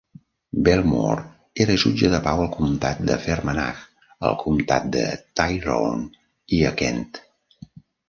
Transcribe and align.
Belmore 0.67 1.25
era 1.65 1.75
jutge 1.83 2.09
de 2.15 2.21
pau 2.29 2.41
al 2.47 2.49
comtat 2.57 3.05
de 3.11 3.19
Fermanagh, 3.27 3.85
al 4.33 4.41
comtat 4.43 4.91
de 4.99 5.07
Tyrone 5.31 6.27
i 6.61 6.67
a 6.73 6.77
Kent. 6.85 7.09